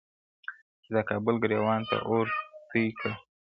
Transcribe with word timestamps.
چي 0.81 0.89
د 0.95 0.97
کابل 1.09 1.35
ګرېوان 1.43 1.81
ته 1.89 1.95
اور 2.09 2.25
توی 2.69 2.85
که- 2.99 3.11